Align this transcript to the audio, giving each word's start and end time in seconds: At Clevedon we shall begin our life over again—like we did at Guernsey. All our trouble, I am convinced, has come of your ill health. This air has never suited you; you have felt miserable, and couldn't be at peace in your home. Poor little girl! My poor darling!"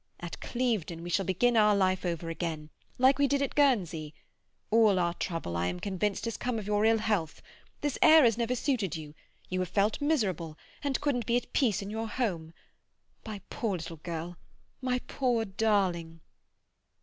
At 0.19 0.39
Clevedon 0.41 1.03
we 1.03 1.11
shall 1.11 1.25
begin 1.27 1.55
our 1.55 1.75
life 1.75 2.07
over 2.07 2.29
again—like 2.31 3.19
we 3.19 3.27
did 3.27 3.43
at 3.43 3.53
Guernsey. 3.53 4.15
All 4.71 4.97
our 4.97 5.13
trouble, 5.13 5.55
I 5.55 5.67
am 5.67 5.79
convinced, 5.79 6.25
has 6.25 6.37
come 6.37 6.57
of 6.57 6.65
your 6.65 6.85
ill 6.85 6.97
health. 6.97 7.39
This 7.81 7.99
air 8.01 8.23
has 8.23 8.35
never 8.35 8.55
suited 8.55 8.95
you; 8.95 9.13
you 9.47 9.59
have 9.59 9.69
felt 9.69 10.01
miserable, 10.01 10.57
and 10.83 10.99
couldn't 11.01 11.27
be 11.27 11.37
at 11.37 11.53
peace 11.53 11.83
in 11.83 11.91
your 11.91 12.07
home. 12.07 12.51
Poor 13.51 13.73
little 13.73 13.97
girl! 13.97 14.37
My 14.81 14.97
poor 15.07 15.45
darling!" 15.45 16.21